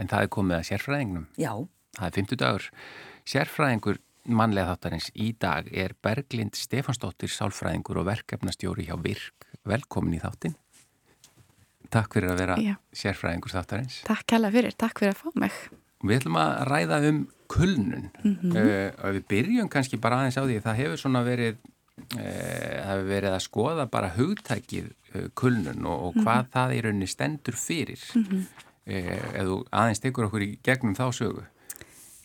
[0.00, 1.26] En það er komið að sérfræðingnum.
[1.40, 1.52] Já.
[1.98, 2.70] Það er 50 dagur.
[3.28, 9.48] Sérfræðingur mannlega þáttarins í dag er Berglind Stefansdóttir, sálfræðingur og verkefnastjóri hjá Virk.
[9.68, 10.56] Velkomin í þáttin.
[11.90, 12.74] Takk fyrir að vera Já.
[12.94, 14.00] sérfræðingur þáttarins.
[14.06, 15.58] Takk hella fyrir, takk fyrir að fá mig.
[16.00, 17.18] Við ætlum að ræða um
[17.50, 18.08] kulnun.
[18.22, 18.56] Mm -hmm.
[18.56, 21.58] uh, við byrjum kannski bara aðeins á því að það hefur svona verið,
[21.98, 26.52] uh, það hefur verið að skoða bara hugtækið uh, kulnun og, og hvað mm -hmm.
[26.54, 28.00] það í rauninni stendur fyrir.
[28.14, 28.69] Mm -hmm.
[28.90, 31.46] Eða aðeins tekur okkur í gegnum þá sögu.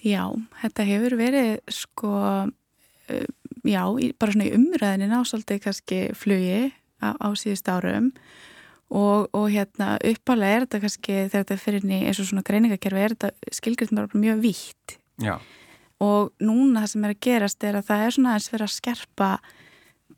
[0.05, 0.29] Já,
[0.61, 2.11] þetta hefur verið sko,
[2.45, 3.27] uh,
[3.65, 3.81] já,
[4.19, 6.67] bara svona í umræðinu násaldi kannski flugi
[7.01, 8.11] á, á síðust árum
[8.93, 12.45] og, og hérna uppalega er þetta kannski þegar þetta fyrir inn í eins og svona
[12.45, 14.97] greiningakerfi er þetta skilgjörðum bara mjög vítt.
[15.23, 15.35] Já.
[16.03, 18.75] Og núna það sem er að gerast er að það er svona aðeins verið að
[18.75, 19.29] skerpa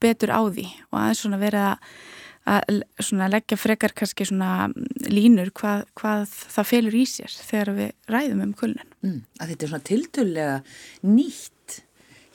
[0.02, 1.92] betur á því og aðeins svona verið að
[2.48, 4.70] að leggja frekar kannski svona
[5.08, 8.94] línur hvað, hvað það felur í sér þegar við ræðum um kulnun.
[9.04, 10.56] Mm, að þetta er svona tiltölulega
[11.04, 11.82] nýtt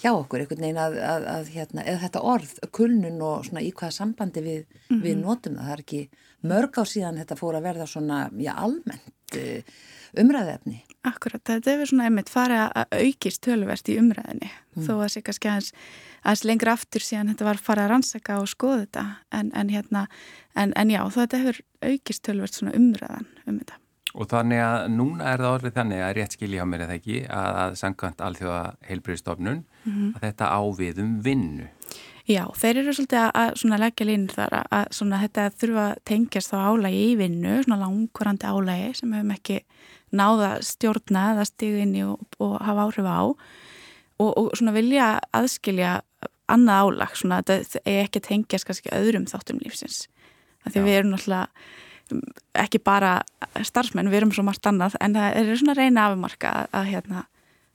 [0.02, 3.70] hjá okkur, einhvern veginn að, að, að hérna, eða þetta orð, kulnun og svona í
[3.70, 5.02] hvaða sambandi við, mm -hmm.
[5.06, 5.66] við notum það.
[5.66, 6.02] Það er ekki
[6.52, 9.76] mörg á síðan þetta fór að verða svona, já, almennt uh,
[10.22, 10.82] umræðefni.
[11.08, 14.84] Akkurat, þetta er svona einmitt farið að aukist tölverst í umræðinni, mm.
[14.86, 15.72] þó að það sé kannski aðeins
[16.22, 19.04] aðeins lengra aftur síðan þetta var farið að rannsaka og skoða þetta
[19.38, 20.06] en, en hérna,
[20.54, 23.78] en, en já, þetta hefur aukist tölvert svona umræðan um þetta.
[24.12, 27.20] Og þannig að núna er það orðið þannig að rétt skilja á mér eða ekki
[27.24, 30.10] að, að sangkvæmt alþjóða heilbriðstofnun mm -hmm.
[30.16, 31.68] að þetta ávið um vinnu.
[32.30, 36.58] Já, þeir eru svolítið að, leggja línur þar að, svona, þetta þurfa að tengjast á
[36.70, 39.58] álægi í vinnu, svona langvarandi álægi sem hefum ekki
[40.14, 43.20] náða stjórna eða stíðinni og, og hafa áhrif á
[44.22, 45.96] og, og svona vilja aðskilja
[46.52, 50.04] annað álag, svona þetta er ekki tengjast kannski öðrum þáttum lífsins
[50.68, 51.48] því við erum náttúrulega
[52.12, 52.24] mm,
[52.62, 53.16] ekki bara
[53.66, 57.26] starfsmenn, við erum svo margt annað en það er svona reyna afumarka að, að, hérna,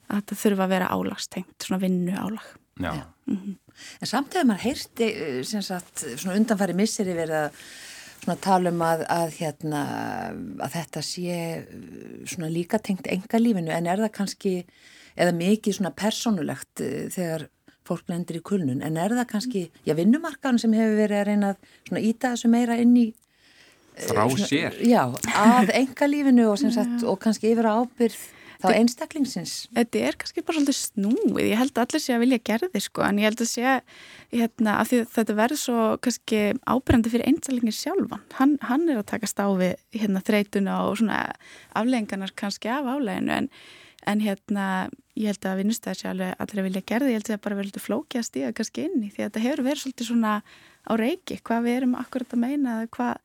[0.08, 2.92] að þetta þurfa að vera álagstengt, svona vinnu álag Já.
[2.94, 3.04] Já.
[3.26, 3.67] Mm -hmm.
[4.00, 7.62] En samt hefur maður heyrti eh, sagt, svona undanfæri misseri verið að
[8.22, 9.82] svona tala um að, að hérna,
[10.64, 11.76] að þetta sé eh,
[12.28, 14.54] svona líka tengt enga lífinu en er það kannski
[15.18, 17.48] eða mikið svona personulegt eh, þegar
[17.88, 18.82] fólk lendir í kulnun?
[18.84, 22.76] En er það kannski, já vinnumarkan sem hefur verið að reyna að íta þessu meira
[22.80, 23.06] inn í
[23.98, 24.76] frá svona, sér.
[24.86, 25.02] já,
[25.34, 28.18] að enga lífinu og, sagt, og kannski yfir ábyrð
[28.58, 29.54] þá einstaklingsins.
[29.76, 33.04] Þetta er kannski bara svolítið snúið, ég held að allir sé að vilja gerði sko,
[33.06, 33.74] en ég held að sé
[34.34, 38.24] hérna, að þetta verður svo kannski ábyrgandi fyrir einstaklingir sjálfan.
[38.38, 41.20] Hann, hann er að takast á við hérna, þreytuna og svona
[41.78, 43.52] afleggingarnar kannski af afleginu en
[44.08, 44.66] en hérna
[45.18, 47.58] ég held að vinnustæðar sé alveg allir að vilja gerði, ég held að það bara
[47.58, 50.34] verður flókja að stíða kannski inn í því að þetta hefur verið svolítið svona
[50.88, 53.18] á reiki, hvað við erum akkurat að meina hvað,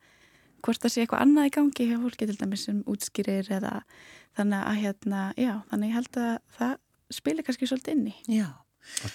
[0.64, 3.78] hvort það sé eitthvað annað í gangi hjá fólki til dæmis sem útskýrir eða
[4.38, 6.76] þannig að hérna, já, þannig ég held að það
[7.14, 8.14] spilir kannski svolítið inn í.
[8.40, 8.46] Já.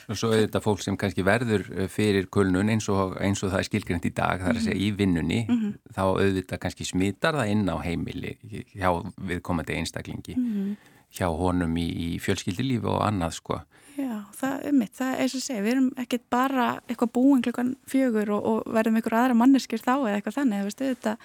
[0.09, 3.51] Og svo er þetta fólk sem kannski verður eh, fyrir kulnun eins og, eins og
[3.51, 5.75] það er skilgreynd í dag, það er að segja í vinnunni, mm -hmm.
[5.93, 8.31] þá auðvitað kannski smittar það inn á heimili
[8.73, 8.89] hjá
[9.29, 10.37] viðkomandi einstaklingi.
[10.37, 13.59] Mm -hmm hjá honum í, í fjölskyldilífi og annað sko.
[13.99, 17.41] Já, það er mitt, það er svo að segja, við erum ekkert bara eitthvað búin
[17.43, 21.15] klukkan fjögur og, og verðum einhver aðra manneskir þá eða eitthvað þannig, þú veist, þetta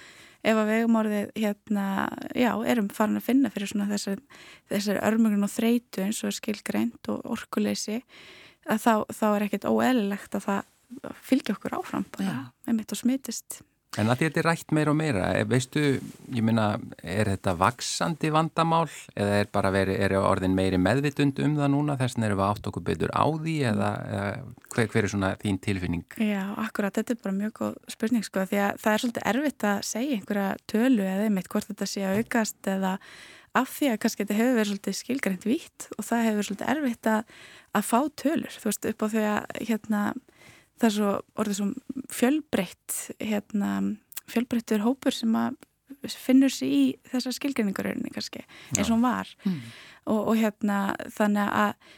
[0.45, 1.85] ef að við um orðið, hérna,
[2.37, 4.25] já, erum farin að finna fyrir svona þessar,
[4.73, 8.01] þessar örmungun og þreitu eins og skilgreint og orkuleysi,
[8.67, 13.01] að þá, þá er ekkert óeðlilegt að það fylgja okkur áfram bara, með mitt og
[13.01, 13.63] smitist
[14.01, 15.83] En að þetta er rætt meira og meira, eh, veistu,
[16.35, 21.55] ég minna, er þetta vaksandi vandamál eða er bara verið, er orðin meiri meðvitund um
[21.61, 24.27] það núna þess að erum við átt okkur betur á því eða, eða
[24.75, 26.05] hver, hver er svona þín tilfinning?
[26.19, 29.69] Já, akkurat, þetta er bara mjög góð spurning sko því að það er svolítið erfitt
[29.71, 32.99] að segja einhverja tölu eða einmitt hvort þetta sé að aukast eða
[33.55, 36.71] af því að kannski þetta hefur verið svolítið skilgrænt vitt og það hefur verið svolítið
[36.75, 37.35] erfitt að,
[37.79, 40.01] að fá tölur, þú veist, upp á því að hérna
[40.81, 41.69] það er svo orðið svo
[42.15, 43.71] fjölbreytt hérna,
[44.31, 45.59] fjölbreyttur hópur sem að
[46.11, 48.43] finnur sér í þessar skilgrinningarauðinni kannski
[48.75, 49.61] eins og hún var mm.
[50.11, 50.79] og, og hérna
[51.15, 51.93] þannig að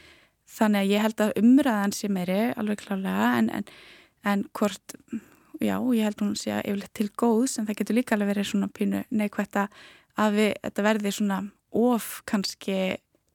[0.57, 3.65] þannig að ég held að umræðan sé meiri alveg klálega en, en,
[4.27, 4.95] en hvort,
[5.59, 8.49] já, ég held hún sé að yfirleitt til góðs en það getur líka alveg verið
[8.51, 11.41] svona pínu neikvægt að við, þetta verði svona
[11.77, 12.79] of kannski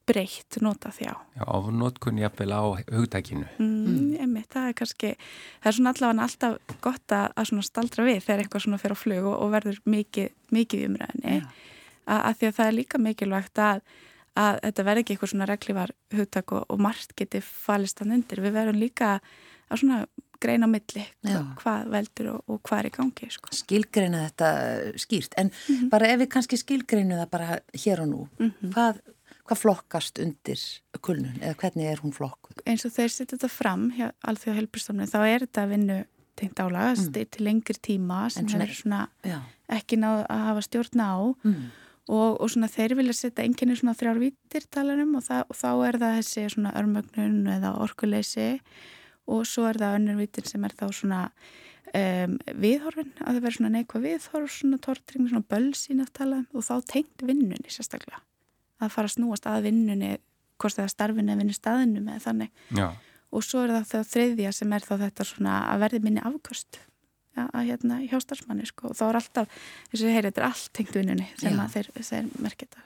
[0.07, 1.13] breytt nota þjá.
[1.39, 2.63] Já, á notkunni jafnvel á
[2.93, 3.47] hugtækinu.
[3.59, 4.15] Mm, mm.
[4.25, 5.11] Emi, það er kannski,
[5.63, 9.03] það er svona allavega alltaf gott að, að staldra við þegar eitthvað svona fyrir á
[9.03, 11.37] flug og, og verður mikið, mikið umræðinni.
[12.07, 13.81] Að því að það er líka mikilvægt að,
[14.43, 18.43] að þetta verður ekki eitthvað svona reglívar hugtæk og, og margt geti falist hann undir.
[18.43, 19.15] Við verðum líka
[19.71, 20.03] að svona
[20.43, 21.39] greina milli Já.
[21.63, 23.53] hvað veldur og, og hvað er í gangi sko.
[23.55, 24.49] skilgreina þetta
[24.99, 25.89] skýrt en Mhm.
[25.93, 28.73] bara ef við kannski skilgreinu það bara hér og nú Mhm.
[28.75, 28.99] hvað,
[29.53, 30.65] hvað flokkast undir
[31.05, 35.11] kulnun eða hvernig er hún flokkuð eins og þeir setja þetta fram hjá alþjóða helbristofnum
[35.13, 35.99] þá er þetta vinnu
[36.41, 37.13] tengt álaga mm.
[37.37, 39.39] til lengri tíma sem svona- hefur svona Já.
[39.77, 41.67] ekki náð að hafa stjórna á Mm.
[42.09, 45.69] og, og svona þeir vilja setja enginni svona þrjár vítir talarum og, það, og þá
[45.89, 48.49] er það þessi svona örmögnun eða orkuleysi
[49.29, 51.21] og svo er það önnur vítir sem er þá svona
[51.95, 56.65] um, viðhorfin að það vera svona neikvað viðhorf svona tortring, svona bölsín að tala og
[56.67, 58.25] þá tengt vinnunni sérstaklega
[58.87, 60.13] að fara að snúast að vinnunni
[60.63, 62.89] hvort það er starfinu eða vinnu staðinu með þannig Já,
[63.33, 66.79] og svo er það það þriðja sem er þá þetta svona að verði minni afköst
[67.37, 70.43] ja, að hérna hjá starfsmanni sko og þá er alltaf, þess að ég heyri, þetta
[70.45, 71.63] er allt tengt vinnunni sem Já.
[71.65, 72.85] að þeir, þeir merkja þetta.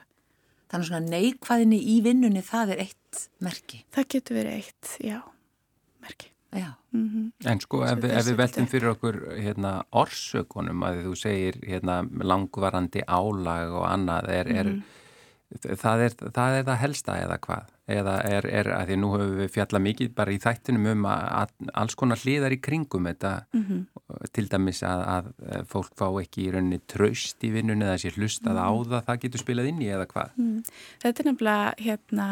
[0.71, 5.19] þannig svona neikvæðinni í vinnunni það er eitt merki Það getur verið eitt, já,
[6.03, 6.31] merki.
[6.55, 6.69] Já.
[6.95, 11.97] Mm en sko ef, ef við veltum fyrir okkur hérna orsökunum að þú segir hérna
[12.23, 14.83] langvarandi álag og annað er, er Mhm.
[15.47, 19.37] Það er það er það helsta eða hvað eða er, er að því nú höfum
[19.39, 23.31] við fjallað mikið bara í þættinum um að, að alls konar hliðar í kringum þetta
[23.55, 23.85] Mhm.
[24.35, 28.59] til dæmis að, að fólk fá ekki í rauninni traust í vinnunni eða sé hlustað
[28.59, 30.63] á það, það getur spilað inn í eða hvað Mm.
[31.03, 32.27] Þetta er nefnilega hérna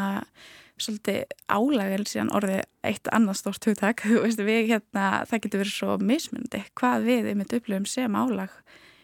[0.76, 4.02] svolítið álægel síðan orðið eitt annað stórt hugtak
[4.70, 8.52] hérna, það getur verið svo mismundi hvað við einmitt upplifum sem álag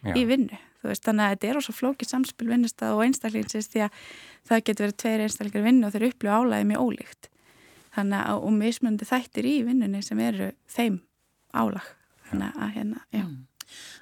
[0.05, 0.13] Já.
[0.13, 0.59] í vinnu
[0.91, 4.01] veist, þannig að þetta er ós flókið samspil vinnustað og einstaklingsins því að
[4.49, 7.29] það getur verið tveir einstaklingar vinnu og þeir upplifa álægi mjög ólíkt
[7.93, 10.99] þannig að og mismundi þættir í vinnunni sem eru þeim
[11.53, 11.89] álag
[12.29, 13.45] þannig að hérna, já Mm.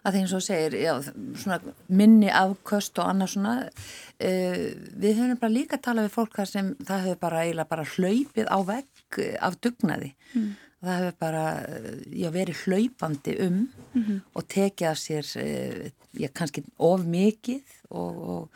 [0.03, 0.93] að því eins og þú segir já,
[1.39, 4.63] svona minni afköst og annað svona uh,
[4.99, 7.85] við höfum bara líka að tala við fólk þar sem það hefur bara eiginlega bara
[7.93, 10.51] hlaupið á vegg eh, af dugnaði Mm.
[10.81, 14.21] Það hefur bara eh, já, verið hlaupandi um Mhm.
[14.35, 17.61] og tekið af sér uh, já, kannski of mikið
[17.91, 18.49] og, og,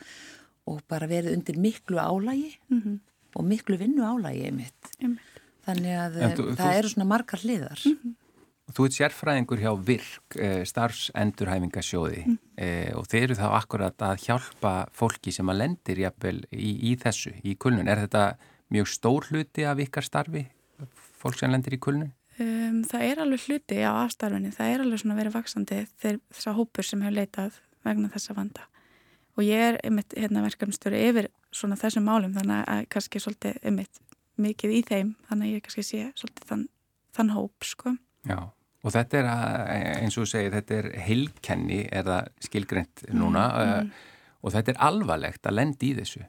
[0.66, 3.00] og bara verið undir miklu álægi Mhm.
[3.36, 5.20] og miklu vinnu álægi einmitt Einmitt.
[5.66, 7.82] þannig að En eh, þú- það þú- eru svona margar hliðar
[8.74, 12.38] Þú ert sérfræðingur hjá VIRK, eh, starfsendurhæfingasjóði Mm.
[12.58, 16.96] eh, og þeir eru þá akkurat að hjálpa fólki sem að lendir jafnvel í, í
[16.98, 17.86] þessu, í kulnun.
[17.88, 18.36] Er þetta
[18.72, 20.46] mjög stór hluti af ykkar starfi,
[21.22, 22.12] fólk sem lendir í kulnun?
[22.36, 26.48] Um, það er alveg hluti á afstarfinni, það er alveg svona verið vaksandi þegar þess
[26.50, 28.66] að hópur sem hefur leitað vegna þessa vanda.
[29.36, 34.02] Og ég er einmitt hérna verkefnstjóri yfir svona þessum málum þannig að kannski svolítið einmitt
[34.40, 36.68] mikið í þeim þannig að ég kannski sé svolítið þann,
[37.16, 37.94] þann hóp sko.
[38.28, 38.38] Já,
[38.84, 39.56] og þetta er að,
[40.04, 43.92] eins og þú segir, þetta er heilkenni, er það skilgreynt núna Mm, mm.
[44.42, 46.26] og þetta er alvarlegt að lendi í þessu.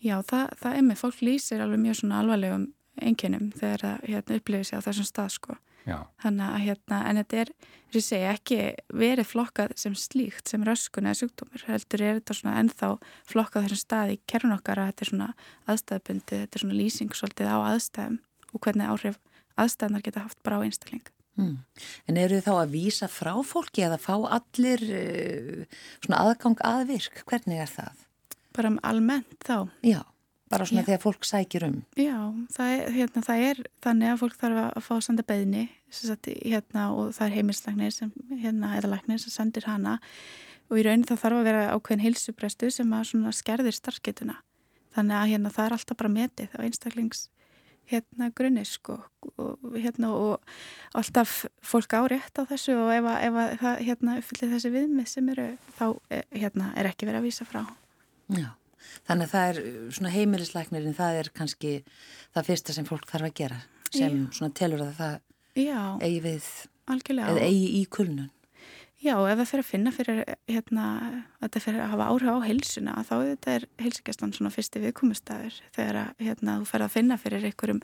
[0.00, 2.70] Já, það, það er með, fólk lýsir alveg mjög svona alvarlegum
[3.00, 5.58] einkennum þegar það hérna, upplifir sig á þessum stað sko.
[5.88, 7.50] Já, Þannig að hérna, en þetta er,
[7.88, 8.58] þess að segi, ekki
[9.00, 12.90] verið flokkað sem slíkt, sem röskun eða sjúkdómur, heldur er þetta svona ennþá
[13.30, 15.30] flokkað þessum stað í kerun okkar að þetta er svona
[15.72, 18.20] aðstæðbundi, þetta er svona lýsing svolítið á aðstæðum
[18.50, 19.18] og hvernig áhrif
[19.60, 21.08] aðstæðnar geta haft bara á einstakling.
[21.40, 21.56] Mm.
[22.10, 27.22] En eru þið þá að vísa frá fólki eða fá allir uh, svona aðgang aðvirk?
[27.30, 28.06] Hvernig er það?
[28.56, 30.02] Bara almennt þá, Já,
[30.50, 30.86] bara svona Já.
[30.90, 31.76] þegar fólk sækir um.
[31.96, 32.16] já,
[32.56, 36.26] það er, hérna, það er þannig að fólk þarf að fá að senda beðni sagt,
[36.42, 38.12] hérna, og það er heimilslagnir sem,
[38.42, 39.98] hérna, eða lagnir sem sendir hana
[40.70, 44.36] og í raun það þarf að vera ákveðin heilsuprestu sem að svona skerðir starfgetuna.
[44.94, 47.28] Þannig að hérna, það er alltaf bara metið á einstaklings
[47.90, 49.00] hérna grunni sko
[49.42, 50.52] og hérna og
[50.94, 54.70] alltaf fólk á rétt á þessu og ef, að- ef að það hérna uppfyllir þessi
[54.76, 55.46] viðmið sem eru
[55.78, 57.64] þá eh, hérna er ekki verið að vísa frá.
[58.30, 58.46] Já,
[59.08, 61.72] þannig að það er uh, svona heimilislæknirinn, það er kannski
[62.34, 63.60] það fyrsta sem fólk þarf að gera
[63.90, 64.26] sem Já.
[64.38, 65.16] svona telur að það
[65.60, 66.44] Já, eigi við,
[66.86, 67.32] algjörlega.
[67.34, 68.30] eða eigi í kulnun.
[69.00, 70.86] Já, ef það fyrir að finna fyrir hérna,
[71.40, 74.82] að þetta fyrir að hafa áhrif á heilsuna þá er þetta er heilsugjastlan svona fyrsti
[74.82, 77.80] viðkomustæður þegar að hérna, þú fer að finna fyrir einhverjum,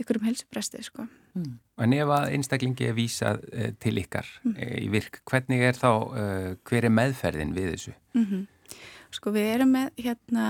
[0.00, 1.04] einhverjum heilsupresti sko.
[1.36, 1.58] Mm.
[1.84, 4.54] en ef að einstaklingi er vísað eh, til ykkar Mm.
[4.56, 7.94] eh, í virk, hvernig er þá, eh, hver er meðferðin við þessu?
[8.16, 8.46] Mm
[9.16, 10.46] Sko við erum með hérna,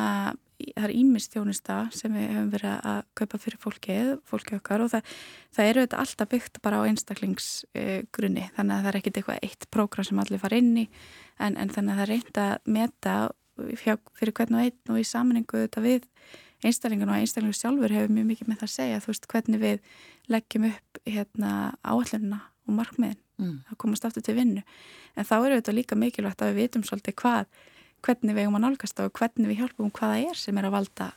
[0.58, 4.92] það er ímist þjónusta sem við hefum verið að kaupa fyrir fólkið, fólkið okkar og
[4.94, 5.12] það,
[5.54, 9.68] það eru þetta alltaf byggt bara á einstaklingsgrunni þannig að það er ekkit eitthvað eitt
[9.70, 10.86] prógram sem allir fara inn í.
[11.38, 13.14] En, en þannig að það er reynd að meta
[13.56, 16.08] fyrir hvern og einn og í saminningu þetta við
[16.66, 19.04] einstaklingun og einstaklingu sjálfur hefur mjög mikið með það að segja.
[19.04, 19.94] Þú veist hvernig við
[20.32, 21.52] leggjum upp hérna
[21.84, 23.22] áallunna og markmiðin.
[23.36, 23.66] Mm.
[23.68, 24.62] að komast aftur til vinnu.
[25.12, 27.50] En þá er þetta líka mikilvægt að við vitum svolítið hvað,
[28.06, 31.12] hvernig við eigum að nálgast og hvernig við hjálpum hvaða er sem er að valda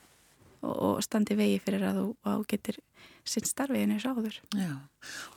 [0.66, 2.80] og, og standi vegi fyrir að þú, að þú getur
[3.30, 4.38] sinn starfiðin eins áður.
[4.58, 4.72] Já,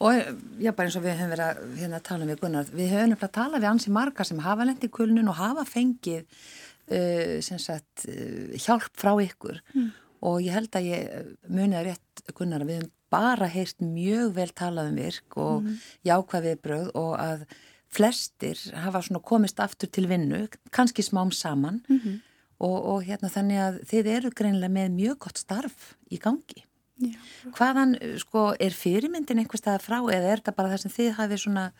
[0.02, 0.18] og
[0.62, 3.28] já, bara eins og við höfum verið að hérna, tala við Gunnar, við höfum nefnilega
[3.28, 8.56] að tala við ansi marga sem hafa lendi kulnun og hafa fengið uh, sagt, uh,
[8.56, 9.92] hjálp frá ykkur mm.
[10.30, 14.48] og ég held að ég munið rétt Gunnar að við höfum bara heyrt mjög vel
[14.56, 15.76] talað um virk og mm.
[16.08, 17.44] jákvæðið bröð og að
[17.92, 22.20] flestir hafa komist aftur til vinnu, kannski smám saman mm -hmm.
[22.58, 26.64] og, og hérna þannig að þið eru greinlega með mjög gott starf í gangi.
[27.02, 27.18] Já.
[27.56, 31.38] Hvaðan, sko, er fyrirmyndin einhver stað frá eða er þetta bara það sem þið hafið
[31.38, 31.72] svona,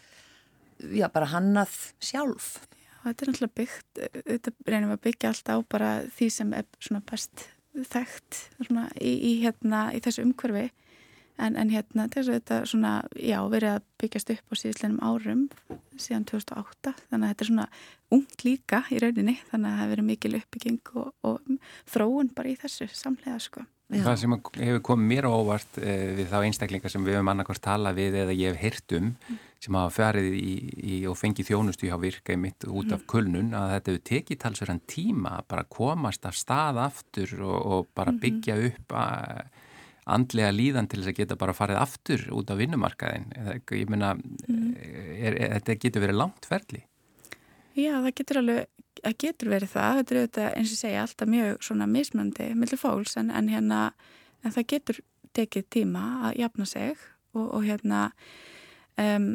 [0.78, 2.58] já, bara hannað sjálf?
[2.72, 3.90] Já, þetta er náttúrulega byggt,
[4.26, 9.12] þetta reynum að byggja allt á bara því sem er svona best þekkt svona í,
[9.12, 10.70] í hérna, í þessu umhverfi
[11.40, 15.46] En, en hérna þess að þetta svona, já, verið að byggjast upp á síðislega árum
[15.96, 17.68] síðan 2008 þannig að þetta er svona
[18.12, 21.54] ungt líka í rauninni þannig að það hefur verið mikil uppbygging og, og
[21.94, 23.64] þróun bara í þessu samlega sko.
[23.92, 24.00] Já.
[24.06, 27.98] Það sem hefur komið mér ávart eh, við þá einstaklingar sem við hefum annarkvæmst talað
[27.98, 29.40] við eða ég hef hirt um mm.
[29.66, 30.52] sem hafa ferið í,
[30.94, 33.08] í og fengið þjónustu hjá virka í mitt út af mm.
[33.12, 37.92] kulnun að þetta hefur tekið talsverðan tíma að bara komast af stað aftur og, og
[37.92, 38.22] bara mhm.
[38.22, 39.60] byggja upp að
[40.10, 43.28] andlega líðan til þess að geta bara farið aftur út á vinnumarkaðin
[43.62, 44.72] ég meina, mm.
[45.58, 46.82] þetta getur verið langt ferli.
[47.78, 48.66] Já, það getur alveg
[49.02, 52.80] það getur verið það, þetta er auðvitað eins og segja alltaf mjög svona mismöndi millir
[52.80, 53.78] fólks en, en hérna
[54.42, 55.00] en það getur
[55.36, 58.02] tekið tíma að jafna sig og, og hérna
[59.00, 59.30] um,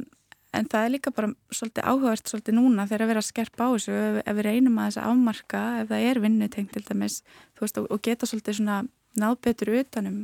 [0.57, 3.69] en það er líka bara svolítið áhugast svolítið núna þegar að vera að skerpa á
[3.73, 7.19] þessu ef, ef við reynum að þess að afmarka ef það er vinnutengt til dæmis
[7.59, 8.79] veist, og, og geta svolítið svona
[9.17, 10.19] náð betur utanum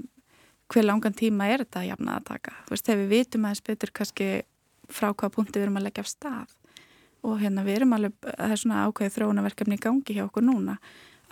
[0.73, 2.57] hver langan tíma er þetta að jafna að taka?
[2.65, 4.27] Þú veist, þegar við vitum aðeins betur kannski
[4.89, 6.53] frá hvaða punkti við erum að leggja af stað.
[7.23, 10.77] Og hérna við erum alveg það er svona ákveðið þróunaverkefni í gangi hjá okkur núna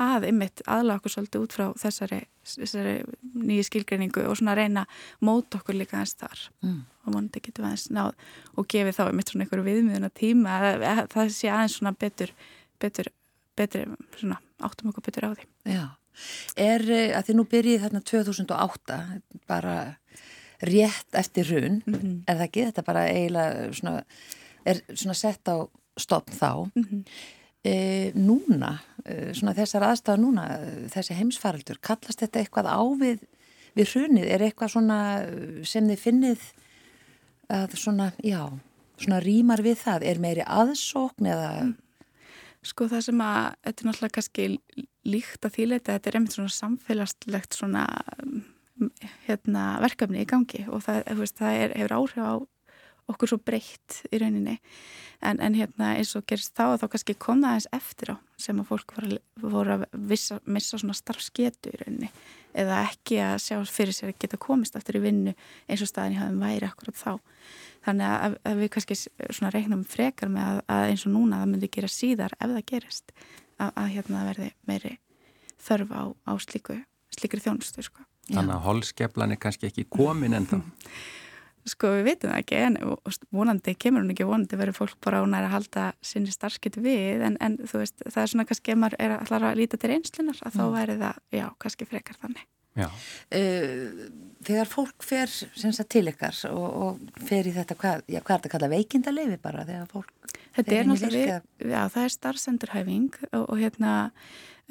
[0.02, 2.94] að ymmit aðla okkur svolítið út frá þessari, þessari
[3.38, 4.86] nýju skilgreiningu og svona reyna
[5.22, 6.46] mót okkur líka aðeins þar.
[6.66, 6.80] Mm.
[7.02, 8.14] og vonandi getum aðeins náð
[8.56, 12.34] og gefið þá ymmit svona einhverju viðmiðuna tíma að, að, það sé aðeins svona betur
[12.82, 13.12] betur,
[13.58, 15.50] betur svona áttum okkur betur á því.
[15.70, 15.86] Já
[16.56, 19.00] er eh, að því nú byrjið þarna 2008
[19.50, 19.76] bara
[20.62, 22.16] rétt eftir run mm -hmm.
[22.28, 24.04] er það ekki þetta bara eiginlega svona,
[24.66, 25.58] er svona sett á
[25.98, 27.04] stopn þá mm -hmm.
[27.64, 30.60] e, núna e, svona þessar aðstæða núna
[30.94, 33.20] þessi heimsfaraldur, kallast þetta eitthvað á við,
[33.76, 35.26] við runið, er eitthvað svona
[35.64, 36.42] sem þið finnið
[37.50, 38.52] að svona, já
[39.02, 41.76] svona rýmar við það, er meiri aðsókn eða mm.
[42.62, 44.48] Sko það sem að, þetta er náttúrulega kannski
[45.10, 47.86] líkt að þýleita, þetta er einmitt svona samfélagslegt svona
[49.26, 52.34] hérna, verkefni í gangi og það, veist, það er, hefur áhrif á
[53.12, 54.60] okkur svo breytt í rauninni.
[55.26, 58.62] En, en hérna eins og gerist þá þá kannski kom það eins eftir á sem
[58.62, 58.94] að fólk
[59.42, 62.12] voru að vissa, missa svona starfsketu í rauninni
[62.58, 65.34] eða ekki að sjá fyrir sér að geta komist eftir í vinnu
[65.68, 67.12] eins og staðin í hafðum væri akkurat þá
[67.86, 71.54] þannig að, að við kannski svona reiknum frekar með að, að eins og núna það
[71.54, 74.94] myndi gera síðar ef það gerist að, að hérna verði meiri
[75.62, 76.78] þörf á, á slíku,
[77.14, 78.06] slíkri þjónustu sko.
[78.32, 80.58] Þannig að holskeflan er kannski ekki komin en þá
[81.70, 82.78] Sko við veitum það ekki en
[83.34, 87.38] vonandi kemur hún ekki vonandi verður fólk bara ánæri að halda sinni starfsketu við en,
[87.44, 90.42] en þú veist það er svona kannski ef maður er allar að líta til einslunar
[90.42, 90.58] að mm.
[90.58, 94.06] þá væri það, já, kannski frekar þannig Uh,
[94.48, 98.38] þegar fólk fer sagt, til ykkar og, og fer í þetta, hvað, já, hvað er
[98.38, 103.44] þetta að kalla veikindalefi bara þegar fólk Þetta er náttúrulega, já það er starfsendurhæfing og,
[103.44, 103.92] og hérna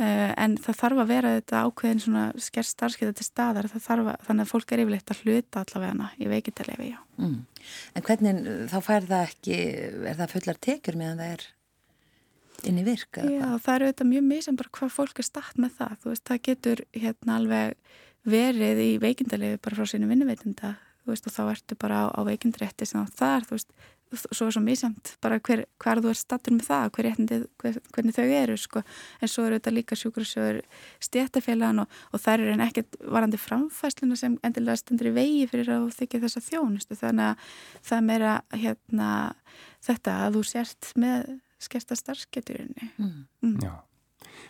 [0.00, 3.69] en það þarf að vera þetta ákveðin svona skerst starfskeiða til staðar.
[3.71, 7.00] Að, þannig að fólk er yfirleitt að hluta allavega í veikindalefi, já.
[7.21, 7.38] Mm.
[7.95, 8.42] En hvernig,
[8.73, 9.57] þá fær það ekki
[10.11, 11.49] er það fullar tekjur meðan það er
[12.69, 13.25] inn í virka?
[13.25, 16.25] Já, það eru þetta mjög sem bara hvað fólk er statt með það, þú veist,
[16.28, 17.97] það getur hérna alveg
[18.30, 22.21] verið í veikindalegu bara frá sínu vinnuveitinda, þú veist, og þá ertu bara á, á
[22.28, 23.73] veikindrétti sem það er, þú veist,
[24.19, 27.09] svo er svo mísamt bara hver, hver þú er stattur með það, hver,
[27.62, 28.83] hver, hvernig þau eru, sko,
[29.21, 30.62] en svo eru þetta líka sjúkursjóður
[31.07, 35.75] stéttafélagan og, og þær eru en ekkert varandi framfæsluna sem endilega stendur í vegi fyrir
[35.76, 37.52] að þykja þessa þjónustu, þannig að
[37.90, 39.12] það meira, hérna,
[39.87, 42.93] þetta að þú sért með skersta starfsgeturinni.
[42.97, 43.17] Mm.
[43.45, 43.57] Mm.
[43.62, 43.75] Já.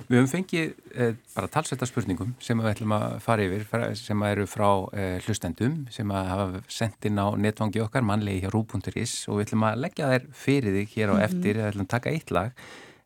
[0.08, 4.46] Við höfum fengið eh, bara talsvelta spurningum sem við ætlum að fara yfir sem eru
[4.50, 9.40] frá eh, hlustendum sem að hafa sendt inn á netvangi okkar mannlegi hjá rú.is og
[9.40, 11.26] við ætlum að leggja þær fyrir þig hér á mm -hmm.
[11.28, 12.52] eftir við ætlum að taka eitt lag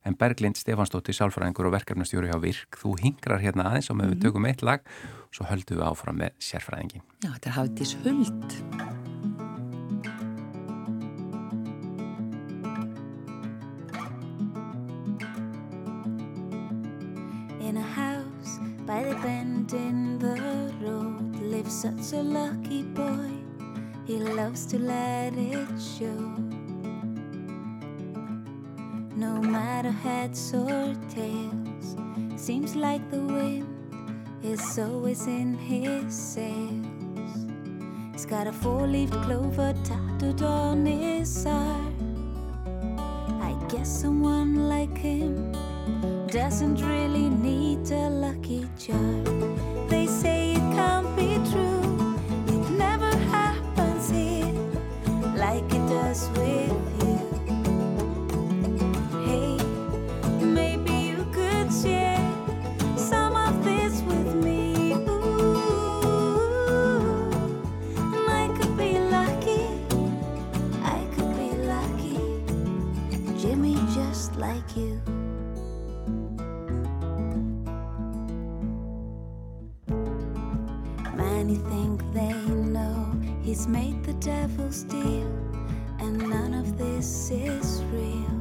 [0.04, 4.16] en Berglind Stefansdóttir, sálfræðingur og verkefnastjóri hjá Virk þú hingrar hérna aðeins og með við
[4.18, 4.26] mhm.
[4.26, 7.08] tökum eitt lag og svo höldum við áfram með sérfræðingin.
[7.24, 9.13] Já, þetta er Hafdís Huld
[18.86, 20.36] by the bend in the
[20.82, 23.30] road lives such a lucky boy.
[24.04, 26.20] He loves to let it show.
[29.16, 31.96] No matter heads or tails,
[32.36, 33.66] seems like the wind
[34.42, 37.46] is always in his sails.
[38.12, 41.83] He's got a four-leaved clover tattooed on his arm.
[46.44, 49.63] Doesn't really need a lucky charm.
[81.44, 85.28] Many think they know he's made the devil's deal,
[85.98, 88.34] and none of this is real.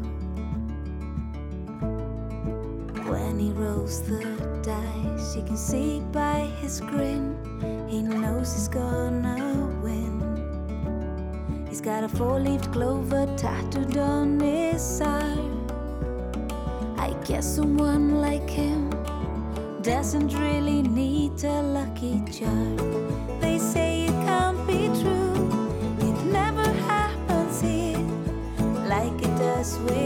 [3.11, 4.23] When he rolls the
[4.63, 7.35] dice, you can see by his grin,
[7.89, 11.67] he knows he's gonna win.
[11.67, 15.67] He's got a four leaved clover tattooed on his arm.
[16.97, 18.92] I guess someone like him
[19.83, 22.77] doesn't really need a lucky charm.
[23.41, 25.51] They say it can't be true,
[25.99, 27.97] it never happens here
[28.87, 30.02] like it does with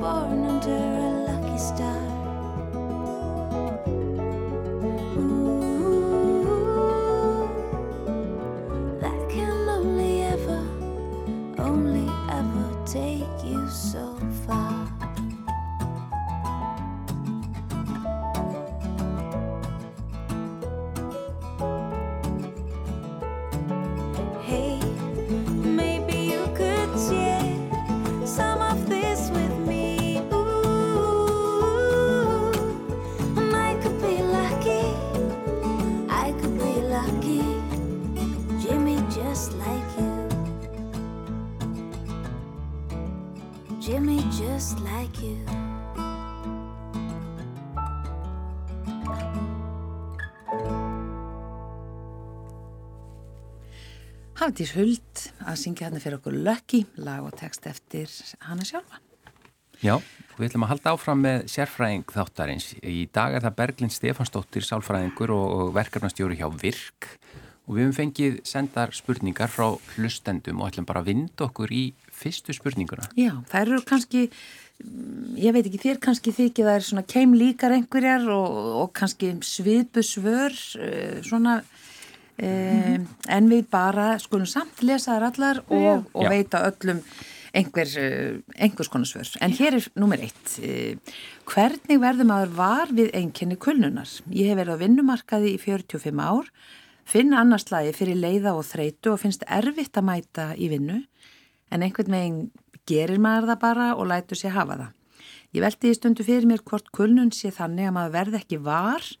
[0.00, 2.09] born under a lucky star.
[54.50, 58.10] Hafdís Huld að syngja hérna fyrir okkur Lucky, lag og text eftir
[58.42, 58.98] hana sjálfa.
[59.78, 59.92] Já,
[60.34, 62.66] við ætlum að halda áfram með sérfræðing þáttarins.
[62.82, 67.06] Í dag er það Berglind Stefansdóttir, sálfræðingur og, verkefnastjóri hjá VIRK
[67.68, 71.84] og við höfum fengið sendar spurningar frá hlustendum og ætlum bara að vinda okkur í
[72.10, 73.06] fyrstu spurninguna.
[73.14, 74.24] Já, það eru kannski,
[75.38, 79.36] ég veit ekki, þér kannski þykir það er svona keim líkar einhverjar og, og kannski
[79.46, 80.58] svipu svör,
[82.40, 87.02] uh, svona, uh, en við bara skulum samt lesa þær allar og, og veita öllum
[87.56, 89.30] einhver, uh, einhvers konar svör.
[89.40, 90.58] En hér er nummer eitt.
[90.58, 90.96] Uh,
[91.50, 94.08] hvernig verður maður var við einkenni kulnunar?
[94.30, 96.50] Ég hef verið á vinnumarkaði í 45 ár,
[97.04, 101.02] finn annars lagi fyrir leiða og þreitu og finnst erfitt að mæta í vinnu,
[101.70, 102.40] en einhvern veginn
[102.90, 104.96] gerir maður það bara og lætur sér hafa það.
[105.50, 109.02] Ég veldi í stundu fyrir mér hvort kulnun sé þannig að maður verði ekki var
[109.02, 109.19] eh,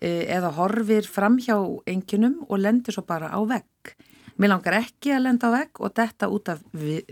[0.00, 1.56] eða horfir fram hjá
[1.88, 3.94] enginum og lendur svo bara á vegg.
[4.36, 7.04] Mér langar ekki að lenda á vegg og detta út af vi-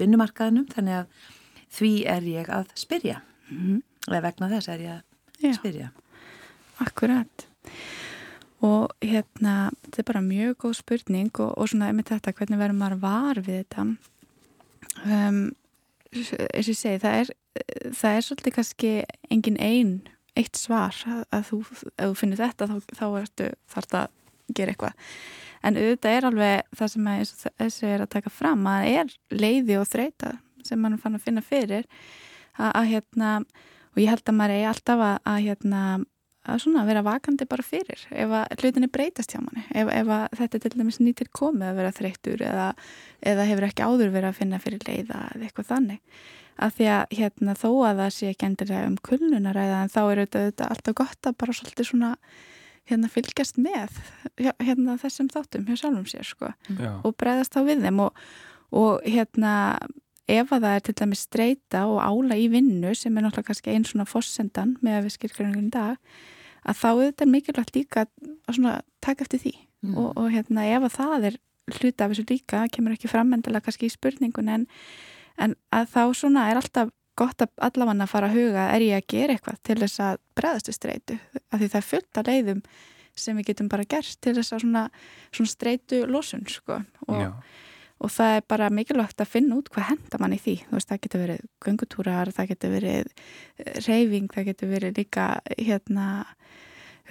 [0.00, 1.06] vinnumarkaðinum þannig að
[1.76, 3.20] því er ég að spyrja.
[4.08, 5.02] Eða vegna þess er ég að
[5.44, 5.52] Já.
[5.58, 5.90] spyrja.
[6.80, 7.46] Akkurat.
[8.62, 12.76] Og hérna, þetta er bara mjög góð spurning og, og svona með þetta, hvernig verður
[12.80, 13.84] maður var við þetta?
[15.04, 15.38] Um,
[16.12, 17.30] eins og ég segi, það er,
[17.96, 18.90] það er svolítið kannski
[19.32, 19.92] engin ein,
[20.38, 21.60] eitt svar að, þú,
[21.98, 24.12] þú finnir þetta þá, þá ertu þarft að
[24.56, 25.16] gera eitthvað.
[25.60, 29.16] En auðvitað er alveg það sem að, þessu er að taka fram að það er
[29.42, 31.86] leiði og þreita sem mann fann að finna fyrir
[32.56, 33.34] að, að hérna,
[33.92, 35.82] og ég held að maður eigi alltaf að, að hérna,
[36.48, 40.26] að svona vera vakandi bara fyrir ef að hlutinni breytast hjá manni ef, ef að
[40.40, 42.68] þetta er til dæmis nýtir komið að vera þreyttur eða,
[43.32, 46.22] eða hefur ekki áður verið að finna fyrir leiða eða eitthvað þannig
[46.60, 50.22] að því að hérna þó að það sé ekki endilega um kulnunaræða en þá er
[50.24, 52.10] auðvitað alltaf gott að bara svolítið svona
[52.90, 53.98] hérna fylgjast með
[54.58, 56.52] hérna þessum þáttum hjá sjálfum sér sko
[57.04, 58.02] og bregðast þá við þeim.
[58.06, 58.24] Og,
[58.76, 59.54] og hérna
[60.30, 63.74] ef að það er til dæmis streyta og ála í vinnu sem er náttúrulega kannski
[63.74, 66.20] einn svona fossendan með að við skilgjörningin í dag
[66.60, 69.54] að þá er mikilvægt líka að svona taka eftir því.
[69.80, 69.94] Mm.
[69.96, 71.36] og, og hérna ef að það er
[71.78, 74.66] hluta af þessu líka, kemur ekki fram endilega kannski í spurningun en,
[75.40, 79.00] en að þá svona er alltaf gott að allafann að fara að huga er ég
[79.00, 82.30] að gera eitthvað til þess að bregðast í streytu af því það er fullt af
[82.30, 82.62] leiðum
[83.18, 84.84] sem við getum bara gert til þess að svona,
[85.34, 86.78] svona streytu losun sko.
[87.10, 87.42] Og,
[88.00, 90.56] og það er bara mikilvægt að finna út hvað henda mann í því.
[90.70, 96.08] Veist það getur verið göngutúrar það getur verið eh, reyfing það getur verið líka hérna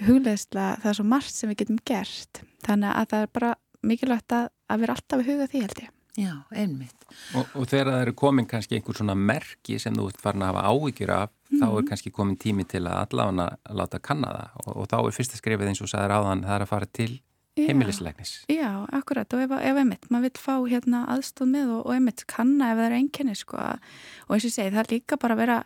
[0.00, 2.42] hugleðsla það er svo margt sem við getum gert.
[2.66, 3.54] Þannig að það er bara
[3.86, 7.06] mikilvægt að, að vera alltaf að huga því held ég Já, einmitt.
[7.38, 10.52] Og, og þegar það eru komin kannski einhver svona merki sem þú ert farin að
[10.52, 14.70] hafa áhyggjur af, þá er kannski komin tími til að allavega láta kanna það og,
[14.74, 17.64] og þá er fyrsta skrifið eins og sagður áðan það er að fara til Já.
[17.68, 18.34] heimilislegnis.
[18.50, 22.26] Já, akkurat og ef, ef einmitt, maður vil fá hérna aðstóð með og, og einmitt
[22.30, 25.42] kanna ef það er einkenni sko og eins og ég segi það líka bara að
[25.44, 25.58] vera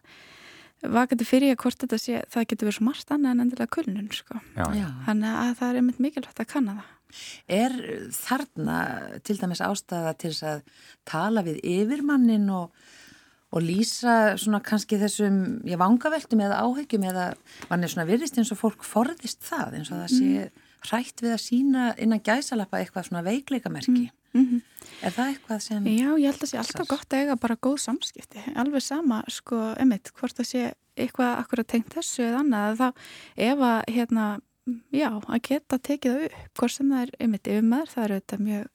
[0.82, 4.10] vakandi fyrir að hvort þetta sé, það getur verið svo margt annað en endilega kulnun
[4.12, 4.40] sko.
[4.56, 4.80] Já, já.
[4.82, 4.88] Já.
[5.06, 6.90] Þannig að það er einmitt mikilvægt að kanna það.
[7.54, 7.76] Er
[8.16, 8.78] þarna
[9.24, 12.74] til dæmis ástæða til þess að tala við yfirmannin og,
[13.54, 17.28] og lýsa svona kannski þessum, ég vangaveltum eða áhyggjum eða
[17.70, 20.50] mann er svona virðist eins og fólk forðist það eins og það sé
[20.84, 24.08] hrætt við að sína innan gæsalappa eitthvað svona veikleikamerki.
[24.10, 24.20] Mm
[25.04, 25.86] Er það eitthvað sem...
[25.90, 28.42] Já, ég held að sé alltaf gott að eiga bara góð samskipti.
[28.58, 30.64] Alveg sama, sko, einmitt, hvort það sé
[30.98, 32.88] eitthvað akkurat tengt þessu eða annað, þá
[33.48, 34.26] ef að, hérna,
[34.94, 38.44] já, að geta tekið það upp, hvort sem það er einmitt yfirmaður, það er auðvitað
[38.48, 38.68] mjög,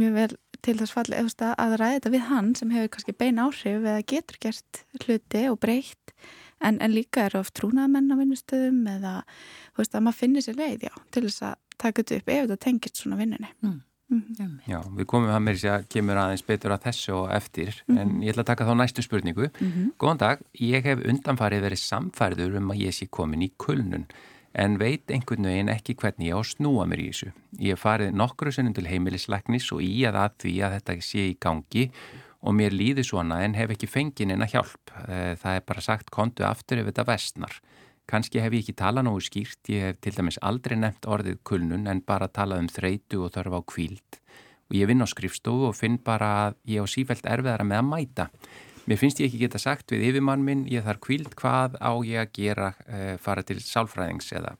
[0.00, 3.40] mjög vel til þess falli, eða að ræða þetta við hann sem hefur kannski bein
[3.40, 6.14] áhrif eða getur gert hluti og breytt,
[6.60, 9.14] en, en líka eru oft trúnaðamenn á vinnustöðum eða,
[9.72, 12.42] þú veist, að maður finnir sér leið, já, til þess að taka þetta upp ef
[12.44, 13.52] þetta tengist svona vinnunni.
[13.64, 13.78] Mm.
[14.10, 17.76] Mm Já, við komum að mér sér að kemur aðeins betur að þessu og eftir,
[17.88, 19.48] en ég ætla að taka þá næstu spurningu.
[19.98, 24.06] Góðan dag, ég hef undanfarið verið samfærður um að ég sé komin í kulnun,
[24.54, 27.30] en veit einhvern veginn ekki hvernig ég á að snúa mér í þessu.
[27.60, 31.28] Ég hef farið nokkru sinnum til heimilisleiknis og í að að því að þetta sé
[31.30, 31.90] í gangi
[32.42, 34.90] og mér líði svona en hef ekki fengið neina hjálp.
[35.06, 37.60] Eh, Það er bara sagt kontu aftur ef þetta vestnar.
[38.10, 41.86] Kanski hef ég ekki talað nógu skýrt, ég hef til dæmis aldrei nefnt orðið kulnun
[41.90, 44.18] en bara talað um þreitu og þörf á kvíld.
[44.70, 47.88] Og ég vinn á skrifstofu og finn bara að ég á sífælt erfiðara með að
[47.90, 48.26] mæta.
[48.90, 52.24] Mér finnst ég ekki geta sagt við yfirmann minn, ég þarf kvíld, hvað á ég
[52.24, 54.56] að gera, uh, fara til sálfræðings eða...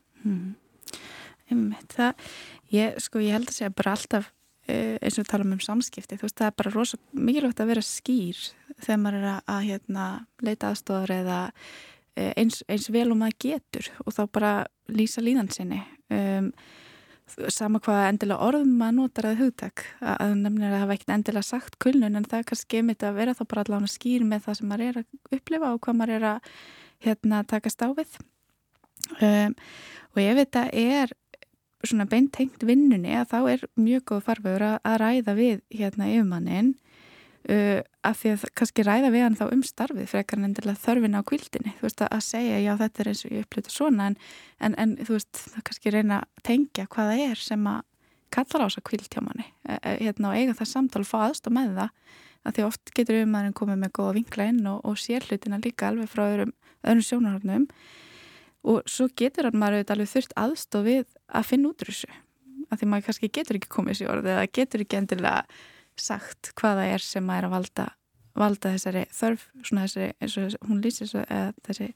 [1.51, 2.29] Einmitt, það,
[2.71, 4.29] ég, sko, ég held að segja bara alltaf
[4.71, 7.71] eh, eins og við talum um samskipti, þú veist, það er bara rosa mikilvægt að
[7.73, 8.43] vera skýr
[8.77, 10.05] þegar maður er að, að hérna,
[10.47, 11.39] leita aðstofar eða
[12.15, 14.53] eins, eins vel og maður getur og þá bara
[14.91, 15.81] lýsa líðan sinni.
[16.11, 16.51] Um,
[17.53, 21.47] sama hvað endilega orðum maður notar að hugtak að, að nefnilega það hafa ekkert endilega
[21.47, 24.57] sagt kulnun en það er kannski einmitt að vera þá bara allavega skýr með það
[24.59, 26.51] sem maður er að upplifa og hvað maður er að
[27.05, 28.17] hérna, taka stáfið
[29.21, 29.55] um,
[30.11, 31.15] og ef þetta er
[31.87, 36.73] svona beintengt vinnunni að þá er mjög góð farvegur að, að ræða við hérna yfirmannin
[37.49, 41.17] uh, af því að kannski ræða við hann þá um starfið frekar en endilega þörfin
[41.17, 44.09] á kvildinni þú veist að, að segja já þetta er eins og ég upplýta svona
[44.11, 44.17] en,
[44.59, 47.81] en, en þú veist það kannski reyna að tengja hvað það er sem að
[48.31, 49.47] kallar á þess að kvild hjá manni.
[49.67, 51.91] E, e, hérna og eiga það samtal og fá aðstof með það.
[52.41, 55.91] Að því oft getur yfirmannin komið með góða vinkla inn og, og sér hlutina líka
[55.91, 57.67] alveg frá öðrum, öðrum sjónarhörnum
[58.71, 62.09] og svo getur hann maður auðvitað alveg þurft aðstof við að finna út úr þessu.
[62.71, 65.61] Að því maður kannski getur ekki komið sér orðið eða getur ekki endilega
[65.99, 67.87] sagt hvaða er sem maður er að valda,
[68.37, 71.11] valda þessari þörf svona þessari, eins og hún lýsir
[71.67, 71.89] þessi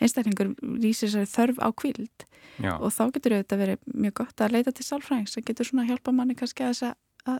[0.00, 2.26] einstaklingur lýsir þessari þörf á kvíld
[2.60, 5.86] Já, og þá getur auðvitað verið mjög gott að leita til sálfræðings sem getur svona
[5.86, 6.98] að hjálpa manni kannski að þess að,
[7.32, 7.38] að,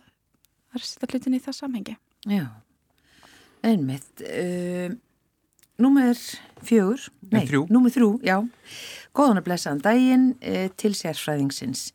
[0.73, 1.97] að setja hlutin í það samhengi
[2.29, 2.45] Já,
[3.65, 4.21] einmitt.
[4.21, 4.93] Uh,
[5.81, 6.19] númer
[6.61, 8.37] fjögur, nei, númer þrjú, já.
[9.17, 11.91] Góðan að blessaðan daginn uh, til sérfræðingsins.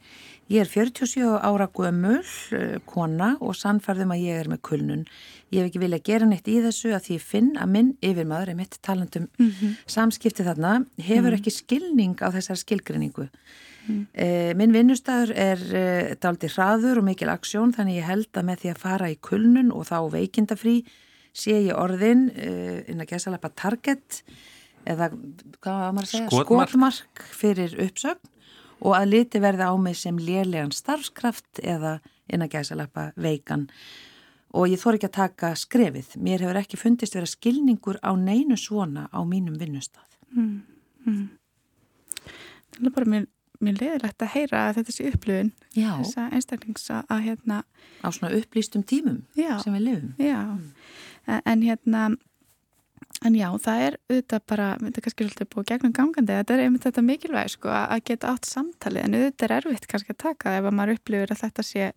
[0.45, 2.21] Ég er 47 ára gömul,
[2.53, 5.05] uh, kona og sannfærðum að ég er með kulnun.
[5.49, 8.51] Ég hef ekki viljað gera neitt í þessu að því ég finn að minn yfirmaður
[8.51, 9.71] er mitt talandum mm -hmm.
[9.89, 13.29] samskipti þarna, hefur ekki skilning á þessar skilgrinningu.
[13.85, 14.07] Mm.
[14.57, 18.69] minn vinnustæður er uh, daldi hraður og mikil aksjón þannig ég held að með því
[18.69, 20.85] að fara í kulnun og þá veikindafrí
[21.33, 22.31] sé ég orðin
[22.89, 24.23] inn að gæsa lappa target
[24.85, 25.11] eða
[25.61, 26.29] hvað var maður að segja?
[26.29, 26.69] Skotmark.
[26.69, 28.34] Skotmark fyrir uppsögn
[28.81, 31.99] og að liti verði á mig sem lélegan starfskraft eða
[32.31, 33.69] inn að gæsa lappa veikan
[34.55, 36.15] og ég þór ekki að taka skrefið.
[36.23, 40.07] Mér hefur ekki fundist vera skilningur á neinu svona á mínum vinnustæð.
[42.75, 43.27] Það er bara mér
[43.63, 45.89] mjög leðilegt að heyra að þetta sé upplöfun Já.
[46.01, 47.59] þessa einstaklings að, að hérna
[48.03, 49.57] Á svona upplýstum tímum Já.
[49.63, 50.09] sem við lifum.
[50.19, 50.41] Já,
[51.25, 52.01] en, en hérna
[53.23, 56.63] en já, það er auðvitað bara, þetta er kannski svolítið búið gegnum gangandi, þetta er
[56.65, 60.57] einmitt þetta mikilvæg sko, að geta átt samtalið, en auðvitað er erfitt kannski að taka
[60.59, 61.91] ef að maður upplifir að þetta sé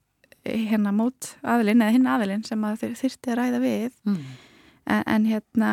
[0.48, 3.98] hérna mót aðilinn eða hinn aðilinn sem að þeir þyrti að ræða við.
[4.06, 4.22] Mm.
[4.86, 5.72] en, en hérna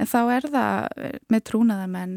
[0.00, 2.14] en þá er það með trúnaðamenn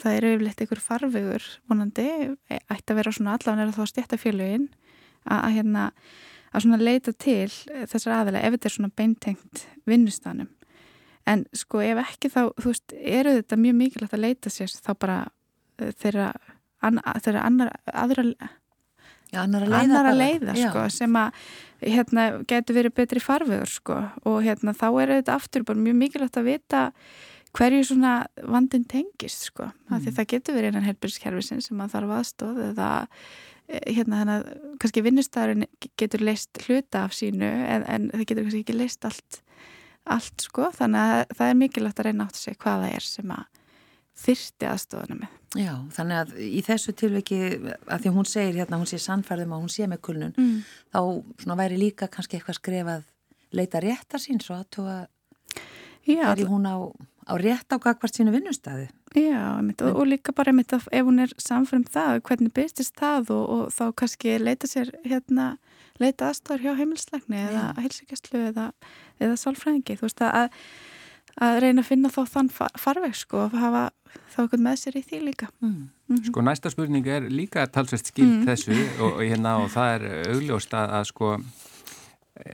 [0.00, 2.08] það er yfirleitt einhver farvegur vonandi,
[2.48, 4.68] ætti að vera svona allan er þá stjættafélugin
[5.26, 5.84] að, að hérna
[6.52, 7.48] að svona leita til
[7.90, 10.50] þessar aðilega ef þetta er svona beintengt vinnustanum
[11.28, 14.92] en sko ef ekki þá þú veist, eru þetta mjög mikilvægt að leita sér þá
[14.98, 15.18] bara
[15.78, 16.32] eh, þeirra
[16.82, 18.24] an, þeirra annar, aðra
[19.32, 19.82] Já, annar að leiða.
[19.82, 21.44] annar að leiða sko, sem að
[21.80, 23.98] hérna, getur verið betri farvegur sko.
[24.28, 26.82] og hérna, þá er þetta aftur bara mjög mikilvægt að vita
[27.56, 28.12] hverju svona
[28.44, 29.70] vandin tengist sko.
[29.88, 30.02] mm.
[30.04, 32.90] því það getur verið einan helbilskerfisin sem að þarf aðstóð eða
[33.68, 38.48] eh, hérna þannig að kannski vinnustæðurinn getur leist hluta af sínu en, en það getur
[38.48, 39.40] kannski ekki leist allt,
[40.04, 43.06] allt sko, þannig að það er mikilvægt að reyna átt að segja hvað það er
[43.06, 43.60] sem að
[44.22, 48.78] þyrsti aðstofana með Já, þannig að í þessu tilviki að því að hún segir hérna,
[48.80, 50.62] hún sé sannfærðum að hún sé með kulnun, mm.
[50.94, 53.02] þá væri líka kannski eitthvað skrefað
[53.52, 54.96] leita réttar sín svo að tóa
[56.08, 56.76] Já, er hún á,
[57.30, 58.88] á rétt á gagvart sínu vinnustæði.
[59.12, 62.96] Já, einmitt, og, og líka bara einmitt að ef hún er samfram það, hvernig byrstist
[62.96, 65.56] það og, og þá kannski leita sér hérna,
[66.00, 68.70] leita aðstofar hjá heimilslegni eða heilsugjastlu eða,
[69.20, 70.56] eða sálfræðingi, þú veist að,
[71.44, 73.90] að reyna að finna þá þann far, farveg sko og hafa
[74.32, 75.50] þá eitthvað með sér í því líka.
[75.60, 76.22] Mm.
[76.28, 80.74] Sko næsta spurning er líka talsvert skild þessu og, og, hérna, og það er augljóst
[80.76, 81.34] að, að sko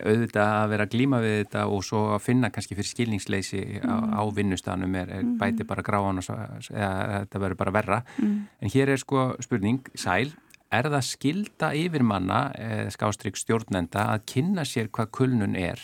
[0.03, 4.20] auðvitað að vera að glíma við þetta og svo að finna kannski fyrir skilningsleysi á,
[4.20, 6.29] á vinnustanum er, er bæti bara gráan og
[6.68, 8.03] þetta verður bara verra.
[8.18, 10.33] En hér er sko spurning, sæl
[10.74, 15.81] er það skilda yfir manna eða skástrygg stjórnenda að kynna sér hvað kulnun er?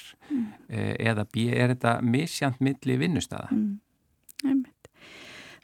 [0.69, 3.49] Eh, eða er þetta misjant milli vinnustada?
[4.45, 4.91] Einmitt.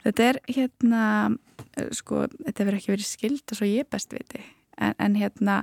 [0.01, 1.37] Þetta er hérna,
[1.77, 4.41] eh, sko, þetta verður ekki verið skild og svo ég best viti
[4.77, 5.61] en, en hérna,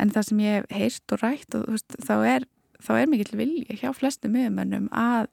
[0.00, 2.46] en það sem ég hef heyrt og rætt og þú veist, þá er,
[2.84, 5.30] þá er mikill vilji hjá flestum miðumönnum að,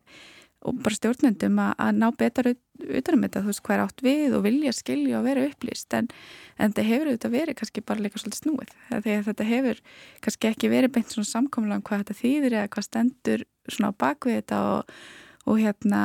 [0.66, 4.38] og bara stjórnendum að, að ná betar utanum þetta, þú veist, hvað er átt við
[4.38, 5.98] og vilja skilja og vera upplýst.
[5.98, 6.08] En,
[6.58, 8.72] en þetta hefur auðvitað verið kannski bara líka svolítið snúið.
[8.94, 9.84] Þegar þetta hefur
[10.26, 14.00] kannski ekki verið beint svona samkomlega um hvað þetta þýðir eða hvað stendur svona á
[14.06, 14.96] bakvið þetta og,
[15.46, 16.02] og hérna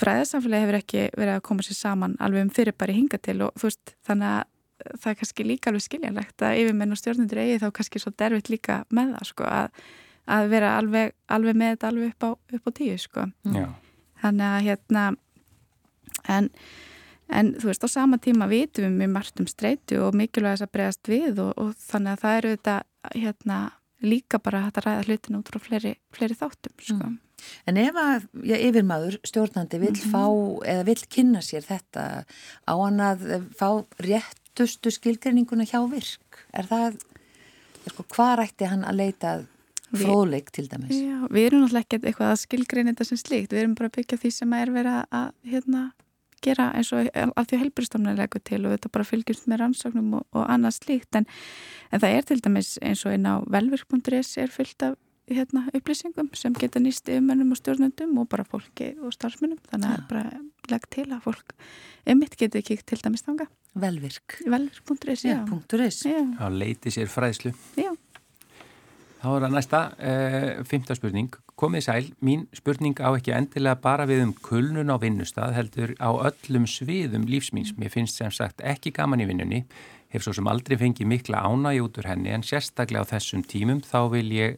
[0.00, 3.68] fræðarsamfélagi hefur ekki verið að koma sér saman alveg um fyrirbæri hinga til og þú
[3.68, 4.49] veist þannig að
[4.98, 8.52] það er kannski líka alveg skiljanlegt að yfirmenn og stjórnundur eigi þá kannski svo derfitt
[8.52, 9.80] líka með það sko að,
[10.36, 13.66] að vera alveg, alveg með þetta alveg upp á, upp á tíu sko Já.
[14.24, 15.06] þannig að hérna
[16.36, 16.52] en,
[17.28, 20.68] en þú veist á sama tíma vitum við mjög margt um streitu og mikilvæg þess
[20.68, 22.78] að bregast við og, og þannig að það eru þetta
[23.16, 23.64] hérna
[24.00, 27.18] líka bara að ræða hlutin út frá fleiri, fleiri þáttum sko Mm.
[27.68, 30.24] En ef að já, yfirmaður stjórnandi vil fá
[30.68, 32.04] eða vil kynna sér þetta
[32.68, 33.68] á hann að fá
[34.50, 36.98] réttustu skilgreininguna hjá virk, er það,
[37.84, 39.32] er sko, hvað rætti hann að leita
[39.90, 40.94] fróðleik til dæmis?
[40.94, 43.96] Já, við erum náttúrulega ekkert eitthvað að skilgreina þetta sem slíkt, við erum bara að
[43.98, 45.82] byggja því sem er verið að hérna,
[46.40, 50.14] gera eins og af því að helbriðstofna leggur til og þetta bara fylgjumst með rannsóknum
[50.16, 51.18] og, og annað slíkt.
[51.18, 51.26] En,
[51.92, 54.96] en það er til dæmis eins og inn á velvirk.is er fyllt af
[55.30, 59.60] hérna, upplýsingum sem geta nýst yfirmönnum og stjórnendum og bara fólki og starfsmönnum.
[59.68, 60.32] Þannig að er bara
[60.70, 61.54] legg til að fólk
[62.06, 63.46] emitt getur kíkt til dæmis þanga
[63.80, 64.40] Velvirk.
[64.50, 65.36] velvirk.is, já.
[65.36, 66.00] Já, punktur is.
[66.04, 67.52] Já, Já, leiti sér fræðslu.
[67.78, 67.92] já.
[69.20, 71.28] Þá er það næsta, uh, fymta spurning.
[71.60, 76.08] Komið sæl, mín spurning á ekki endilega bara við um kulnun á vinnustad, heldur á
[76.08, 77.74] öllum sviðum lífsmýns.
[77.76, 79.66] Mér finnst sem sagt ekki gaman í vinnunni,
[80.08, 83.82] hef svo sem aldrei fengið mikla ánægi út úr henni, en sérstaklega á þessum tímum
[83.84, 84.56] þá vil ég,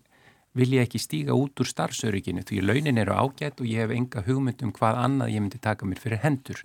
[0.58, 4.24] vil ég ekki stíga út úr starfsörygginu, því launin eru ágætt og ég hef enga
[4.26, 6.60] hugmynd um hvað annað ég myndi taka mér fyrir hendur.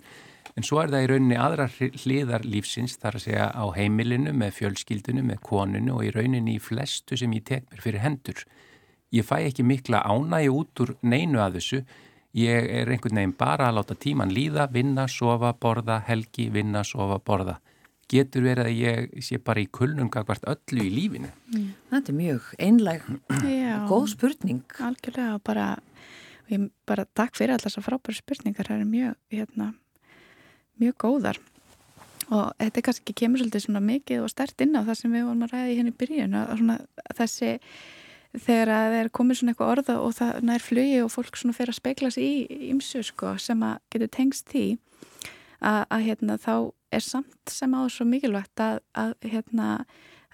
[0.56, 1.68] En svo er það í rauninni aðra
[2.02, 6.62] hliðar lífsins þar að segja á heimilinu með fjölskyldinu, með koninu og í rauninni í
[6.62, 8.42] flestu sem ég tek mér fyrir hendur.
[9.14, 11.80] Ég fæ ekki mikla ánægi út úr neinu að þessu.
[12.36, 17.16] Ég er einhvern veginn bara að láta tíman líða, vinna, sofa, borða, helgi, vinna, sofa,
[17.24, 17.56] borða.
[18.08, 21.28] Getur verið að ég sé bara í kulnum hvert öllu í lífinu.
[21.90, 23.04] Þetta er mjög einlæg,
[23.44, 23.74] já.
[23.90, 24.64] góð spurning.
[24.80, 25.68] Algjörlega og bara,
[26.46, 29.70] og ég bara takk fyrir allar þessar frábæru spurningar, það eru mjög, hérna,
[30.80, 31.42] mjög góðar
[32.28, 35.24] og þetta er kannski kemur svolítið svona mikið og stert inn á það sem við
[35.28, 36.76] vorum að ræða í henni byrjun að svona
[37.16, 37.52] þessi
[38.34, 41.56] þegar að það er komið svona eitthvað orða og það nær flugi og fólk svona
[41.56, 44.66] fer að speikla sig í ymsu sko sem að getur tengst því
[45.58, 46.54] að, að hérna, þá
[46.94, 49.70] er samt sem á svo mikilvægt að, að, hérna,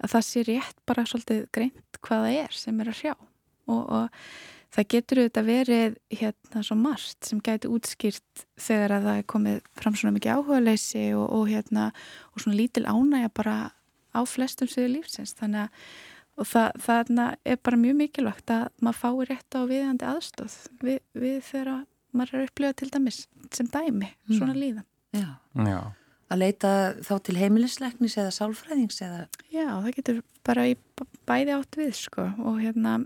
[0.01, 3.83] að það sé rétt bara svolítið greint hvað það er sem er að sjá og,
[3.83, 4.09] og
[4.75, 9.61] það getur auðvitað verið hérna svo margt sem gæti útskýrt þegar að það er komið
[9.79, 10.77] fram svona mikið áhuga
[11.19, 11.87] og, og hérna
[12.33, 13.57] og svona lítil ánægja bara
[14.15, 15.35] á flestum sviðu lífsins.
[15.39, 15.87] Þannig að
[16.35, 17.13] og það, það
[17.47, 21.85] er bara mjög mikilvægt að maður fái rétt á viðandi aðstóð við, við þegar
[22.15, 23.21] maður er upplifað til dæmis
[23.55, 24.35] sem dæmi, mm.
[24.35, 25.81] svona líðan Já, Já.
[26.35, 26.71] að leita
[27.07, 30.77] þá til heimilisleiknis eða sálfræðings eða Já, það getur bara í
[31.29, 33.03] bæði átt við sko og hérna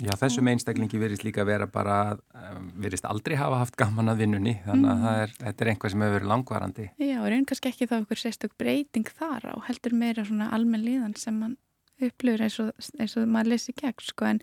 [0.00, 4.54] Já, þessum einstaklingi verist líka vera bara, um, verist aldrei hafa haft gaman að vinnunni,
[4.64, 5.16] þannig að mm.
[5.24, 6.86] er, þetta er einhvað sem hefur verið langvarandi.
[6.96, 10.86] Já, og raun kannski ekki þá okkur sérstök breyting þar á, heldur meira svona almenn
[10.86, 11.58] líðan sem mann
[12.00, 14.40] upplifur eins og, eins og maður lesi gegn, sko, en,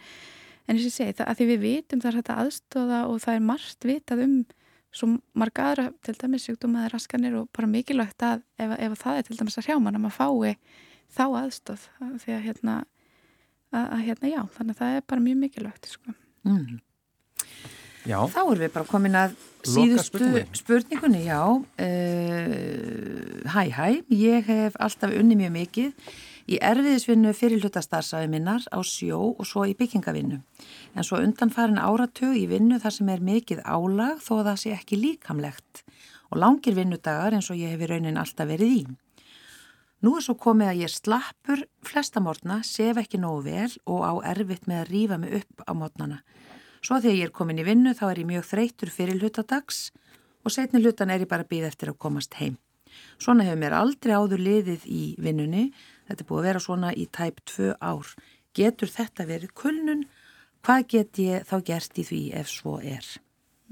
[0.68, 3.22] en eins og ég segi, það, að því við vitum það er þetta aðstóða og
[3.26, 4.38] það er margt vitað um
[4.98, 9.28] svo marga aðra, til dæmis sjúkdómaði raskanir og bara mikilvægt að ef, ef það er
[9.28, 10.58] til dæmis að hrjá mann að maður fái
[11.18, 11.88] þá aðstóð,
[12.24, 12.76] því að hérna
[13.72, 16.18] að, að hérna já, þannig að það er bara mjög mikilvægt sko.
[16.48, 16.78] mm.
[18.08, 18.22] Já.
[18.32, 19.34] Þá erum við bara komin að
[19.68, 21.66] síðustu spurningunni, spurningunni já uh,
[23.52, 25.90] Hæ hæ, ég hef alltaf unni mjög mikið
[26.48, 30.40] í erfiðisvinnu fyrir hlutastarsaði minnar á sjó og svo í byggingavinnu
[30.96, 34.62] en svo undan farin áratug í vinnu þar sem er mikið álag þó að það
[34.64, 35.84] sé ekki líkamlegt
[36.32, 38.82] og langir vinnudagar eins og ég hef í raunin alltaf verið í
[40.06, 44.14] Nú er svo komið að ég slappur flesta mórna, sef ekki nógu vel og á
[44.30, 46.20] erfitt með að rýfa mig upp á mótnana.
[46.86, 49.88] Svo þegar ég er komin í vinnu þá er ég mjög þreytur fyrir hlutadags
[50.46, 52.60] og setni hlutan er ég bara býð eftir að komast heim.
[53.18, 55.70] Svona hefur mér aldrei áður liðið í vinnunni,
[56.10, 58.14] þetta er búið að vera svona í tæp tvö ár.
[58.58, 60.06] Getur þetta verið kulnun?
[60.66, 63.06] Hvað get ég þá gert í því ef svo er?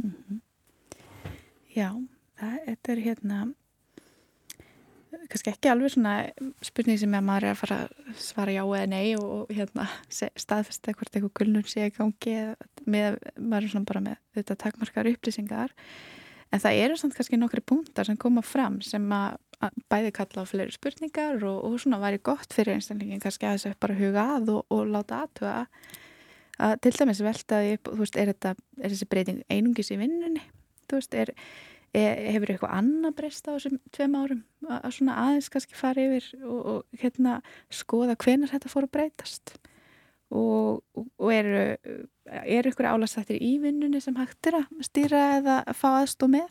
[0.02, 0.42] Mm -hmm.
[1.76, 1.90] Já,
[2.40, 3.40] það, þetta er hérna
[5.30, 6.14] kannski ekki alveg svona
[6.66, 10.94] spurning sem að maður er að fara að svara já eða nei og, hérna staðfesta
[10.96, 12.36] hvort eitthvað kulnun sé að gangi
[12.86, 15.74] með, maður er svona bara með þetta takmarkar upplýsingar
[16.56, 19.38] en það eru samt kannski nokkri punktar sem koma fram sem að,
[19.92, 23.72] bæði kalla á fleiri spurningar og, og svona væri gott fyrir einstælingin kannski að þess
[23.72, 25.54] að bara huga að og, og láta aðtuga
[26.56, 30.44] að til dæmis veltaði, þú veist, er, þetta, er þessi breyting einungis í vinnunni,
[30.88, 31.34] þú veist, er
[31.96, 32.02] E,
[32.34, 34.42] hefur eitthvað annað breyst á þessum tveim árum?
[34.68, 37.38] Að svona aðeins kannski fara yfir og, og hérna
[37.72, 39.54] skoða hvenar þetta fór að breytast
[40.34, 41.66] og, og eru
[42.26, 46.50] er ykkur álastættir í vinnunni sem hægt er að stýra eða að fá aðstó með?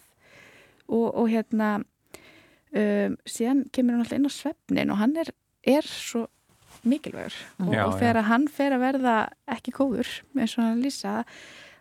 [0.86, 5.32] Og, og hérna um, síðan kemur hann alltaf inn á svefnin og hann er,
[5.66, 6.26] er svo
[6.84, 7.36] mikilvægur.
[7.64, 8.28] Og, já, og þegar já.
[8.30, 9.16] hann fer að verða
[9.56, 11.20] ekki góður eins og hann lýsa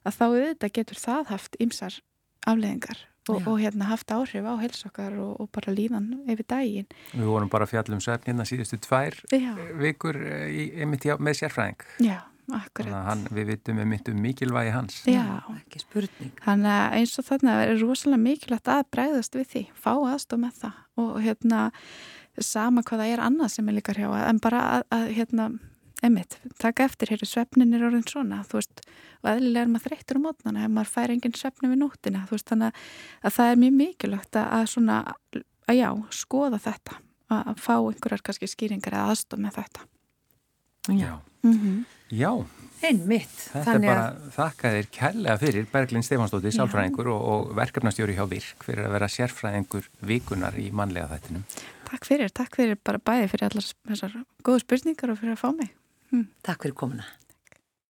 [0.04, 2.00] að þá auðvitað getur það haft ymsar
[2.48, 6.88] afleðingar og, og hérna haft áhrif á helsokkar og, og bara líðan yfir daginn.
[7.14, 9.54] Við vorum bara fjallum svefn hérna síðustu tvær Já.
[9.80, 11.86] vikur eh, í, með sérfræðing.
[12.04, 12.18] Já,
[12.50, 12.82] akkurat.
[12.82, 15.02] Þannig að hann, við vitum um um mikilvægi hans.
[15.10, 16.34] Já, ekki spurning.
[16.44, 19.94] Þannig að eins og þannig að það er rosalega mikilvægt að bregðast við því, fá
[19.96, 21.68] aðstof með það og hérna
[22.42, 25.52] sama hvað það er annað sem er líka hrjá en bara að, að hérna
[26.04, 28.82] Emmitt, taka eftir, hér er svefnin er orðin svona, þú veist,
[29.24, 32.36] og eðlilega er maður þreyttur á mótnana ef maður fær engin svefni við nóttina, þú
[32.36, 32.82] veist, þannig
[33.24, 34.98] að það er mjög mikilvægt að svona,
[35.72, 37.00] að já, skoða þetta,
[37.38, 39.88] að fá einhverjar kannski skýringar eða aðstof með þetta.
[40.92, 41.14] Já,
[41.48, 41.86] mm -hmm.
[42.12, 42.46] já.
[42.84, 43.38] Einmitt.
[43.54, 48.66] Þetta er bara, þakka þér kærlega fyrir Berglind Stefansdóttir, sálfræðingur og, og verkefnastjóri hjá Virk
[48.68, 51.46] fyrir að vera sérfræðingur vikunar í manlega þættinum.
[51.88, 55.50] Takk fyrir, takk fyrir bara bæði fyrir allar þessar góðu spurningar og fyrir að fá
[55.56, 55.72] mig.
[56.14, 56.28] Mm.
[56.46, 57.06] Takk fyrir komuna.